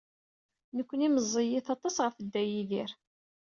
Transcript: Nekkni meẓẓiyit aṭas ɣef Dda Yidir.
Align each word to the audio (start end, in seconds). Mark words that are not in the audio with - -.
Nekkni 0.75 1.07
meẓẓiyit 1.13 1.67
aṭas 1.75 1.95
ɣef 2.05 2.15
Dda 2.19 2.41
Yidir. 2.51 2.91